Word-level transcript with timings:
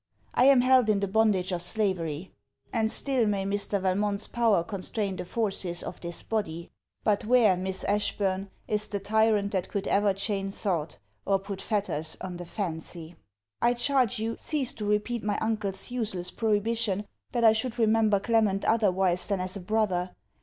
I 0.33 0.45
am 0.45 0.61
held 0.61 0.89
in 0.89 0.99
the 0.99 1.07
bondage 1.07 1.51
of 1.51 1.61
slavery. 1.61 2.31
And 2.73 2.89
still 2.91 3.27
may 3.27 3.43
Mr. 3.45 3.79
Valmont's 3.79 4.25
power 4.25 4.63
constrain 4.63 5.15
the 5.15 5.25
forces 5.25 5.83
of 5.83 6.01
this 6.01 6.23
body. 6.23 6.71
But 7.03 7.23
where, 7.25 7.55
Miss 7.55 7.83
Ashburn, 7.83 8.49
is 8.67 8.87
the 8.87 8.99
tyrant 8.99 9.51
that 9.51 9.69
could 9.69 9.85
ever 9.85 10.15
chain 10.15 10.49
thought, 10.49 10.97
or 11.23 11.37
put 11.37 11.61
fetters 11.61 12.17
on 12.19 12.37
the 12.37 12.45
fancy? 12.47 13.15
I 13.61 13.75
charge 13.75 14.17
you, 14.17 14.37
cease 14.39 14.73
to 14.73 14.85
repeat 14.85 15.23
my 15.23 15.37
uncle's 15.37 15.91
useless 15.91 16.31
prohibition, 16.31 17.05
that 17.31 17.43
I 17.43 17.53
should 17.53 17.77
remember 17.77 18.19
Clement 18.19 18.65
otherwise 18.65 19.27
than 19.27 19.39
as 19.39 19.55
a 19.55 19.61
brother. 19.61 20.15